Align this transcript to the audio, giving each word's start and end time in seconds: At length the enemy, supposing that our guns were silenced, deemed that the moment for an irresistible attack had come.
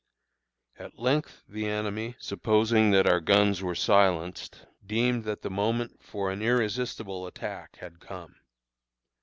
At 0.79 0.97
length 0.97 1.43
the 1.47 1.67
enemy, 1.67 2.15
supposing 2.17 2.89
that 2.89 3.05
our 3.05 3.19
guns 3.19 3.61
were 3.61 3.75
silenced, 3.75 4.65
deemed 4.83 5.25
that 5.25 5.43
the 5.43 5.51
moment 5.51 6.01
for 6.03 6.31
an 6.31 6.41
irresistible 6.41 7.27
attack 7.27 7.75
had 7.77 7.99
come. 7.99 8.37